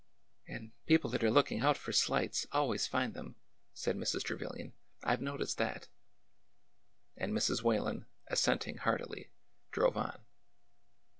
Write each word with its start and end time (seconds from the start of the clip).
"And 0.47 0.71
people 0.87 1.11
that 1.11 1.23
are 1.23 1.29
looking 1.29 1.59
out 1.59 1.77
for 1.77 1.91
slights, 1.91 2.47
always 2.51 2.87
find 2.87 3.13
them," 3.13 3.35
said 3.71 3.95
Mrs. 3.95 4.23
Trevilian." 4.23 4.73
I 5.03 5.15
've 5.15 5.21
noticed 5.21 5.59
that." 5.59 5.89
And 7.15 7.33
Mrs. 7.33 7.61
Whalen, 7.61 8.07
assenting 8.25 8.77
heartily, 8.77 9.29
drove 9.69 9.95
on. 9.97 10.25